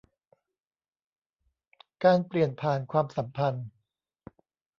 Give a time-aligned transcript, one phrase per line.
[2.03, 3.65] การเปลี่ยนผ่านความสัมพันธ์